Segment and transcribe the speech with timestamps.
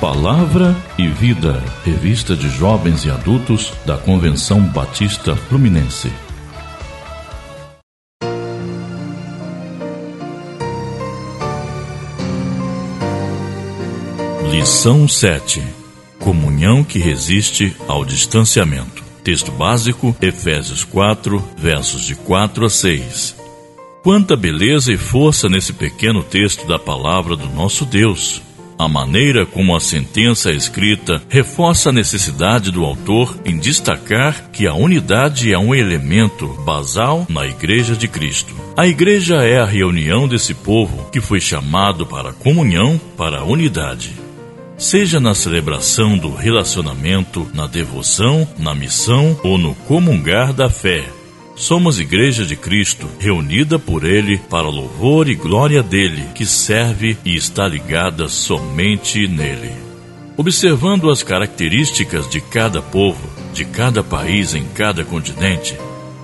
[0.00, 6.10] Palavra e Vida, revista de jovens e adultos da Convenção Batista Fluminense.
[14.50, 15.62] Lição 7:
[16.18, 19.04] Comunhão que resiste ao distanciamento.
[19.22, 23.36] Texto básico, Efésios 4, versos de 4 a 6.
[24.02, 28.40] Quanta beleza e força nesse pequeno texto da palavra do nosso Deus.
[28.80, 34.66] A maneira como a sentença é escrita reforça a necessidade do autor em destacar que
[34.66, 38.54] a unidade é um elemento basal na Igreja de Cristo.
[38.74, 43.44] A igreja é a reunião desse povo que foi chamado para a comunhão, para a
[43.44, 44.14] unidade.
[44.78, 51.04] Seja na celebração do relacionamento, na devoção, na missão ou no comungar da fé,
[51.54, 57.36] Somos Igreja de Cristo, reunida por Ele para louvor e glória dele, que serve e
[57.36, 59.72] está ligada somente nele.
[60.36, 65.76] Observando as características de cada povo, de cada país em cada continente,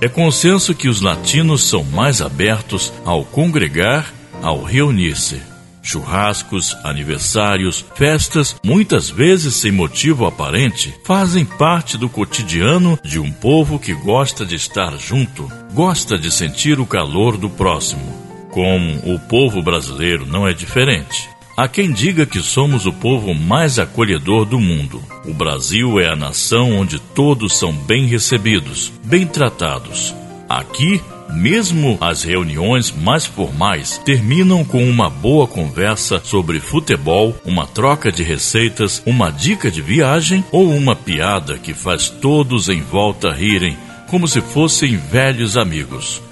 [0.00, 5.53] é consenso que os latinos são mais abertos ao congregar, ao reunir-se.
[5.84, 13.78] Churrascos, aniversários, festas, muitas vezes sem motivo aparente, fazem parte do cotidiano de um povo
[13.78, 18.02] que gosta de estar junto, gosta de sentir o calor do próximo.
[18.50, 21.28] Como o povo brasileiro não é diferente.
[21.56, 25.00] Há quem diga que somos o povo mais acolhedor do mundo.
[25.24, 30.14] O Brasil é a nação onde todos são bem recebidos, bem tratados.
[30.48, 31.00] Aqui,
[31.32, 38.22] mesmo as reuniões mais formais terminam com uma boa conversa sobre futebol, uma troca de
[38.22, 43.76] receitas, uma dica de viagem ou uma piada que faz todos em volta rirem,
[44.08, 46.22] como se fossem velhos amigos.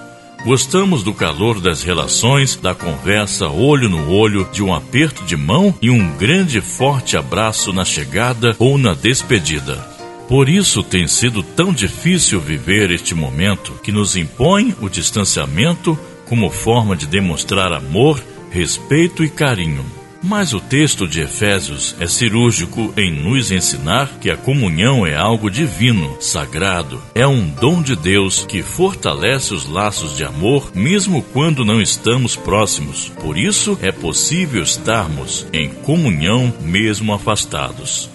[0.44, 5.72] Gostamos do calor das relações, da conversa olho no olho, de um aperto de mão
[5.80, 9.91] e um grande forte abraço na chegada ou na despedida.
[10.28, 16.50] Por isso tem sido tão difícil viver este momento que nos impõe o distanciamento como
[16.50, 19.84] forma de demonstrar amor, respeito e carinho.
[20.22, 25.50] Mas o texto de Efésios é cirúrgico em nos ensinar que a comunhão é algo
[25.50, 31.64] divino, sagrado, é um dom de Deus que fortalece os laços de amor mesmo quando
[31.64, 33.08] não estamos próximos.
[33.20, 38.11] Por isso é possível estarmos em comunhão mesmo afastados.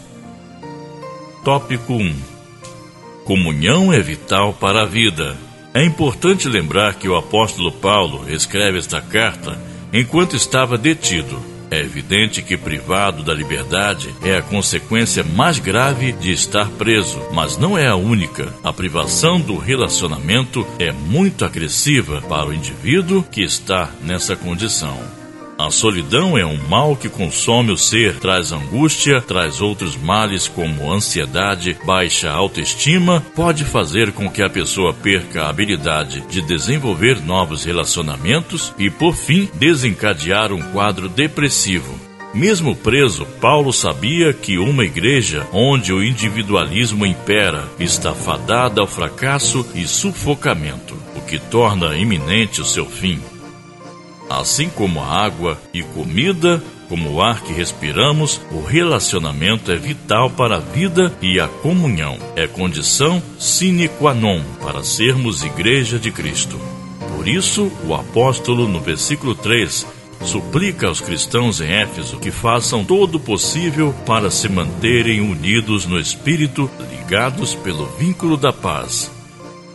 [1.47, 2.13] Tópico 1
[3.23, 5.37] Comunhão é vital para a vida.
[5.73, 9.57] É importante lembrar que o apóstolo Paulo escreve esta carta
[9.93, 11.41] enquanto estava detido.
[11.71, 17.57] É evidente que privado da liberdade é a consequência mais grave de estar preso, mas
[17.57, 18.53] não é a única.
[18.61, 24.99] A privação do relacionamento é muito agressiva para o indivíduo que está nessa condição.
[25.59, 30.93] A solidão é um mal que consome o ser, traz angústia, traz outros males como
[30.93, 37.65] ansiedade, baixa autoestima, pode fazer com que a pessoa perca a habilidade de desenvolver novos
[37.65, 41.99] relacionamentos e, por fim, desencadear um quadro depressivo.
[42.35, 49.65] Mesmo preso, Paulo sabia que uma igreja onde o individualismo impera está fadada ao fracasso
[49.73, 53.19] e sufocamento, o que torna iminente o seu fim.
[54.29, 60.29] Assim como a água e comida, como o ar que respiramos, o relacionamento é vital
[60.29, 62.17] para a vida e a comunhão.
[62.35, 66.59] É condição sine qua non para sermos igreja de Cristo.
[67.15, 69.85] Por isso, o apóstolo, no versículo 3,
[70.21, 75.99] suplica aos cristãos em Éfeso que façam todo o possível para se manterem unidos no
[75.99, 79.11] espírito, ligados pelo vínculo da paz.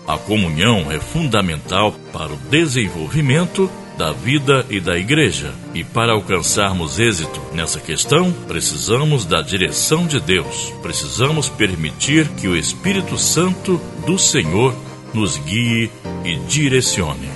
[0.07, 3.71] A comunhão é fundamental para o desenvolvimento
[4.03, 5.55] da vida e da igreja.
[5.73, 10.73] E para alcançarmos êxito nessa questão, precisamos da direção de Deus.
[10.83, 14.75] Precisamos permitir que o Espírito Santo do Senhor
[15.15, 15.89] nos guie
[16.25, 17.31] e direcione.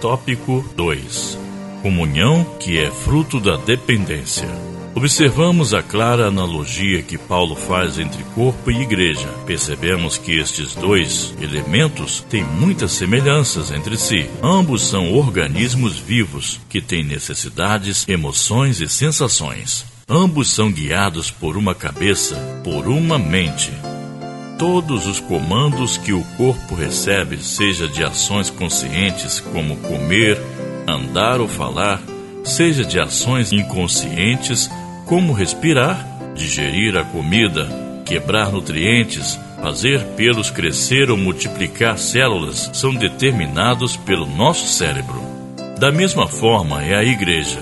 [0.00, 1.38] Tópico 2:
[1.80, 4.73] Comunhão que é fruto da dependência.
[4.96, 9.26] Observamos a clara analogia que Paulo faz entre corpo e igreja.
[9.44, 14.30] Percebemos que estes dois elementos têm muitas semelhanças entre si.
[14.40, 19.84] Ambos são organismos vivos que têm necessidades, emoções e sensações.
[20.08, 23.72] Ambos são guiados por uma cabeça, por uma mente.
[24.56, 30.40] Todos os comandos que o corpo recebe, seja de ações conscientes como comer,
[30.86, 32.00] andar ou falar,
[32.44, 34.70] seja de ações inconscientes
[35.04, 37.68] como respirar, digerir a comida,
[38.04, 45.22] quebrar nutrientes, fazer pelos crescer ou multiplicar células são determinados pelo nosso cérebro.
[45.78, 47.60] Da mesma forma é a igreja.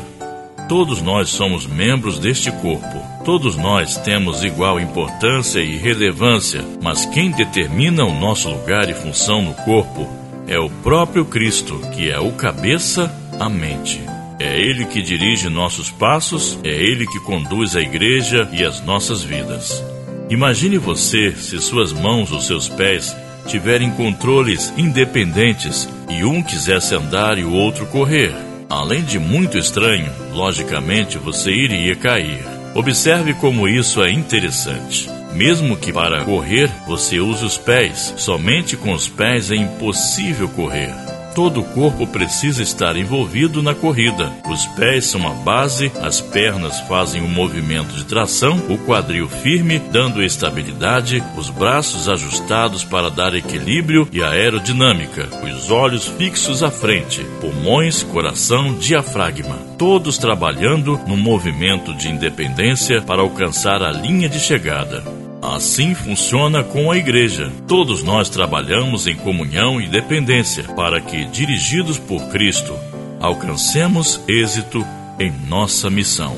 [0.68, 3.02] Todos nós somos membros deste corpo.
[3.24, 9.42] Todos nós temos igual importância e relevância, mas quem determina o nosso lugar e função
[9.42, 10.08] no corpo
[10.46, 14.11] é o próprio Cristo, que é o cabeça, a mente.
[14.42, 19.22] É Ele que dirige nossos passos, é Ele que conduz a igreja e as nossas
[19.22, 19.80] vidas.
[20.28, 23.16] Imagine você se suas mãos ou seus pés
[23.46, 28.34] tiverem controles independentes e um quisesse andar e o outro correr.
[28.68, 32.44] Além de muito estranho, logicamente você iria cair.
[32.74, 35.08] Observe como isso é interessante.
[35.34, 41.11] Mesmo que para correr você use os pés, somente com os pés é impossível correr.
[41.34, 44.30] Todo o corpo precisa estar envolvido na corrida.
[44.46, 49.28] Os pés são a base, as pernas fazem o um movimento de tração, o quadril
[49.28, 56.70] firme, dando estabilidade, os braços ajustados para dar equilíbrio e aerodinâmica, os olhos fixos à
[56.70, 64.38] frente, pulmões, coração, diafragma, todos trabalhando no movimento de independência para alcançar a linha de
[64.38, 65.21] chegada.
[65.42, 67.50] Assim funciona com a igreja.
[67.66, 72.72] Todos nós trabalhamos em comunhão e dependência para que, dirigidos por Cristo,
[73.18, 74.86] alcancemos êxito
[75.18, 76.36] em nossa missão.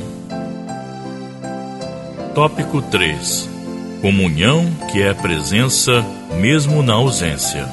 [2.34, 3.46] Tópico 3:
[4.00, 6.02] Comunhão que é presença
[6.40, 7.68] mesmo na ausência.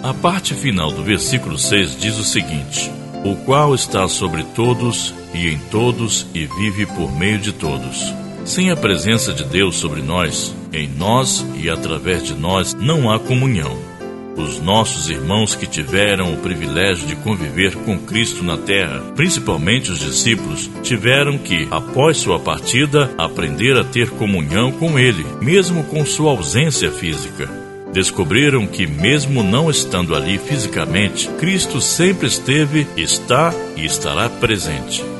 [0.00, 2.88] A parte final do versículo 6 diz o seguinte:
[3.24, 8.70] O qual está sobre todos e em todos e vive por meio de todos sem
[8.70, 13.92] a presença de Deus sobre nós, em nós e através de nós, não há comunhão.
[14.36, 20.00] Os nossos irmãos que tiveram o privilégio de conviver com Cristo na terra, principalmente os
[20.00, 26.30] discípulos, tiveram que, após sua partida, aprender a ter comunhão com Ele, mesmo com sua
[26.30, 27.48] ausência física.
[27.92, 35.11] Descobriram que, mesmo não estando ali fisicamente, Cristo sempre esteve, está e estará presente.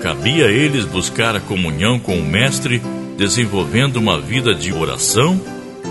[0.00, 2.80] Cabia a eles buscar a comunhão com o Mestre,
[3.18, 5.38] desenvolvendo uma vida de oração,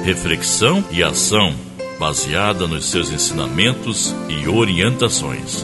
[0.04, 1.54] reflexão e ação,
[2.00, 5.64] baseada nos seus ensinamentos e orientações.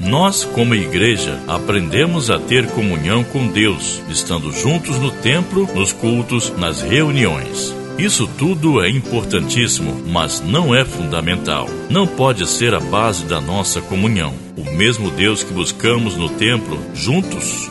[0.00, 6.50] Nós, como igreja, aprendemos a ter comunhão com Deus, estando juntos no templo, nos cultos,
[6.56, 7.83] nas reuniões.
[7.98, 11.68] Isso tudo é importantíssimo, mas não é fundamental.
[11.88, 14.34] Não pode ser a base da nossa comunhão.
[14.56, 17.70] O mesmo Deus que buscamos no templo, juntos,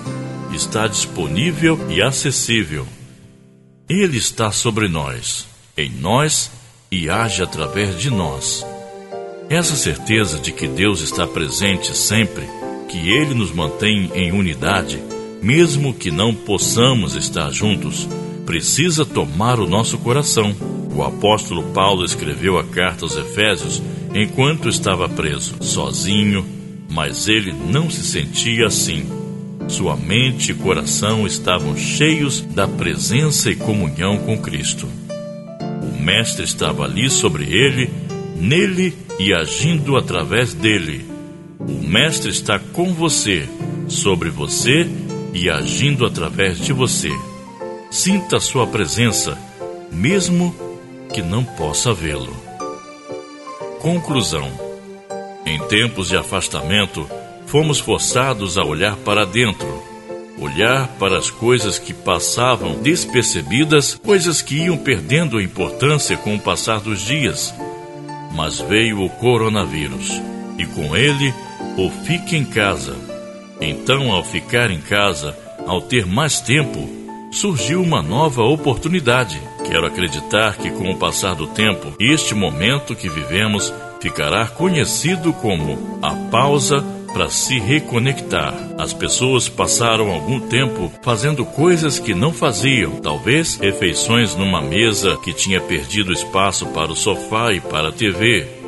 [0.53, 2.87] está disponível e acessível.
[3.89, 5.45] Ele está sobre nós,
[5.77, 6.49] em nós
[6.89, 8.65] e age através de nós.
[9.49, 12.47] Essa certeza de que Deus está presente sempre,
[12.87, 15.03] que Ele nos mantém em unidade,
[15.41, 18.07] mesmo que não possamos estar juntos,
[18.45, 20.55] precisa tomar o nosso coração.
[20.95, 23.81] O apóstolo Paulo escreveu a carta aos Efésios
[24.13, 26.45] enquanto estava preso, sozinho,
[26.89, 29.05] mas ele não se sentia assim.
[29.67, 34.87] Sua mente e coração estavam cheios da presença e comunhão com Cristo.
[35.81, 37.89] O Mestre estava ali sobre ele,
[38.35, 41.05] nele e agindo através dele.
[41.59, 43.47] O Mestre está com você,
[43.87, 44.87] sobre você
[45.33, 47.09] e agindo através de você.
[47.93, 49.37] Sinta sua presença,
[49.91, 50.55] mesmo
[51.13, 52.35] que não possa vê-lo.
[53.79, 54.49] Conclusão:
[55.45, 57.07] Em tempos de afastamento,
[57.45, 59.83] fomos forçados a olhar para dentro,
[60.39, 66.79] olhar para as coisas que passavam despercebidas, coisas que iam perdendo importância com o passar
[66.79, 67.53] dos dias.
[68.33, 70.19] Mas veio o coronavírus
[70.57, 71.31] e com ele
[71.77, 72.95] o fique em casa.
[73.61, 77.02] Então, ao ficar em casa, ao ter mais tempo,
[77.33, 79.41] surgiu uma nova oportunidade.
[79.65, 85.99] Quero acreditar que, com o passar do tempo, este momento que vivemos ficará conhecido como
[86.01, 88.53] a pausa para se reconectar.
[88.77, 95.33] As pessoas passaram algum tempo fazendo coisas que não faziam, talvez refeições numa mesa que
[95.33, 98.62] tinha perdido espaço para o sofá e para a TV,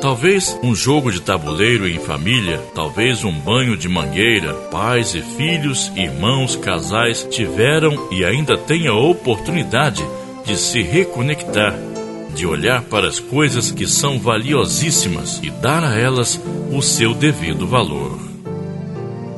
[0.00, 5.90] Talvez um jogo de tabuleiro em família, talvez um banho de mangueira, pais e filhos,
[5.96, 10.04] irmãos, casais tiveram e ainda têm a oportunidade
[10.44, 11.74] de se reconectar,
[12.34, 17.66] de olhar para as coisas que são valiosíssimas e dar a elas o seu devido
[17.66, 18.18] valor.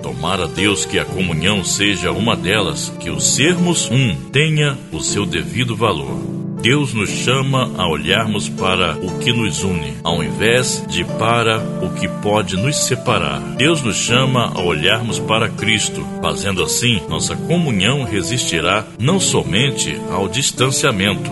[0.02, 5.24] Tomara Deus que a comunhão seja uma delas, que o sermos um tenha o seu
[5.24, 6.37] devido valor.
[6.60, 11.90] Deus nos chama a olharmos para o que nos une, ao invés de para o
[11.94, 13.40] que pode nos separar.
[13.56, 16.04] Deus nos chama a olharmos para Cristo.
[16.20, 21.30] Fazendo assim, nossa comunhão resistirá não somente ao distanciamento,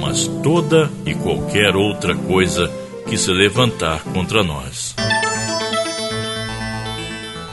[0.00, 2.70] mas toda e qualquer outra coisa
[3.06, 4.94] que se levantar contra nós.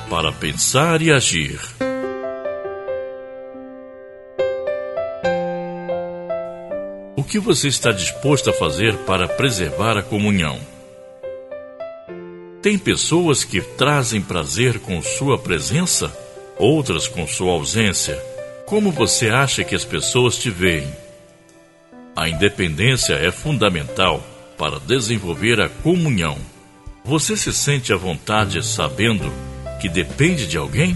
[0.09, 1.59] Para pensar e agir
[7.33, 10.59] que você está disposto a fazer para preservar a comunhão?
[12.61, 16.15] Tem pessoas que trazem prazer com sua presença,
[16.59, 18.23] outras com sua ausência.
[18.67, 20.87] Como você acha que as pessoas te veem?
[22.15, 24.23] A independência é fundamental
[24.55, 26.37] para desenvolver a comunhão.
[27.03, 29.33] Você se sente à vontade sabendo
[29.81, 30.95] que depende de alguém?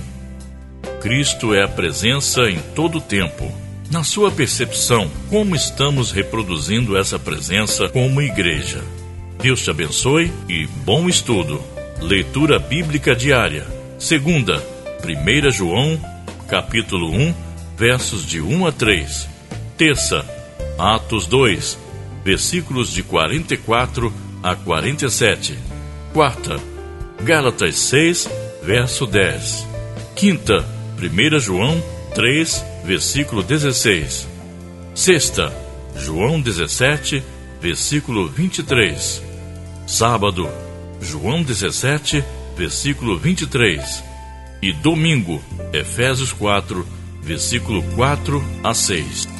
[1.01, 3.51] Cristo é a presença em todo o tempo.
[3.89, 8.83] Na sua percepção, como estamos reproduzindo essa presença como igreja?
[9.41, 11.61] Deus te abençoe e bom estudo.
[12.01, 13.65] Leitura bíblica diária.
[13.97, 14.61] Segunda,
[15.01, 15.97] 1 João,
[16.49, 17.33] capítulo 1,
[17.77, 19.29] versos de 1 a 3.
[19.77, 20.25] Terça,
[20.77, 21.79] Atos 2,
[22.25, 24.13] versículos de 44
[24.43, 25.57] a 47.
[26.11, 26.59] Quarta,
[27.23, 28.29] Gálatas 6,
[28.61, 29.65] verso 10.
[30.13, 30.65] Quinta,
[30.99, 31.81] 1 João
[32.15, 34.27] 3, versículo 16.
[34.93, 35.53] Sexta,
[35.95, 37.23] João 17,
[37.61, 39.23] versículo 23.
[39.85, 40.49] Sábado,
[41.01, 42.23] João 17,
[42.55, 44.03] versículo 23.
[44.61, 46.85] E domingo, Efésios 4,
[47.21, 49.36] versículo 4 a 6.